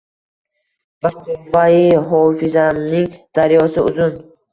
Va 1.05 1.09
quvvai 1.17 1.75
hofizamning 2.13 3.13
daryosi 3.41 3.85
uzun 3.91 4.19